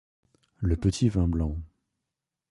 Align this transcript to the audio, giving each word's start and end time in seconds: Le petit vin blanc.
Le 0.57 0.77
petit 0.77 1.09
vin 1.09 1.27
blanc. 1.27 1.61